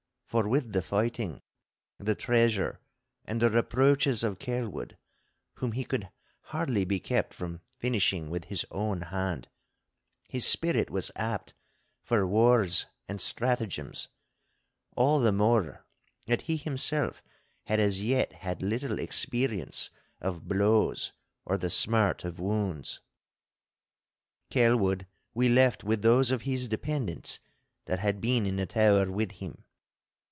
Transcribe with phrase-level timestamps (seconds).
[0.31, 1.41] For with the fighting,
[1.99, 2.79] the treasure,
[3.25, 4.97] and the reproaches of Kelwood,
[5.55, 6.09] whom he could
[6.53, 9.49] hardly be kept from finishing with his own hand,
[10.29, 11.53] his spirit was apt
[12.05, 15.85] for wars and stratagems—all the more
[16.27, 17.21] that he himself
[17.65, 19.89] had as yet had little experience
[20.21, 21.11] of blows
[21.43, 23.01] or the smart of wounds.
[24.49, 27.41] Kelwood we left with those of his dependents
[27.83, 29.65] that had been in the tower with him.